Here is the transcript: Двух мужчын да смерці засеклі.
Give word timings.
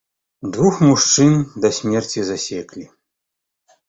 Двух 0.53 0.75
мужчын 0.87 1.33
да 1.65 1.69
смерці 1.79 2.19
засеклі. 2.31 2.87